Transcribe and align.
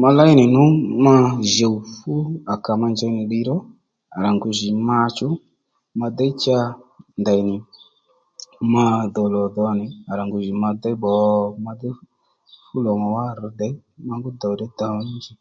Ma 0.00 0.08
ley 0.16 0.32
nì 0.38 0.44
nu 0.54 0.64
mà 1.04 1.14
djùw 1.52 1.76
fú 1.94 2.14
à 2.52 2.54
kà 2.64 2.72
ma 2.80 2.88
njey 2.92 3.10
nì 3.16 3.22
ddiy 3.26 3.44
ró 3.48 3.56
à 4.14 4.18
ra 4.24 4.30
ngu 4.34 4.48
jì 4.58 4.68
ma 4.88 4.98
chú 5.16 5.28
ma 5.98 6.06
déy 6.18 6.32
cha 6.42 6.58
ndèynì 7.20 7.56
madho 8.74 9.22
lò 9.34 9.42
dhǒ 9.54 9.64
nì 9.78 9.86
à 10.10 10.12
ra 10.18 10.22
ngu 10.24 10.38
jì 10.44 10.52
ma 10.62 10.68
déy 10.82 10.96
pbò 10.98 11.12
ma 11.64 11.72
déy 11.80 11.94
fú 12.66 12.76
lò 12.86 12.92
mà 13.00 13.08
wá 13.16 13.24
rr̀ 13.38 13.48
tdè 13.54 13.68
ma 14.06 14.14
ngú 14.18 14.28
ddòw 14.32 14.52
nji 14.54 14.66
ddòw 14.70 14.94
ní 15.06 15.10
nji 15.16 15.32